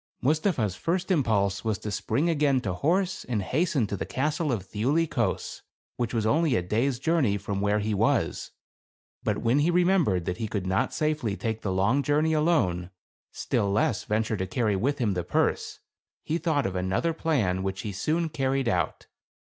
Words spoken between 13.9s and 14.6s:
venture to